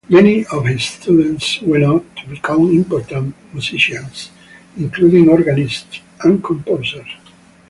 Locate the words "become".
2.27-2.71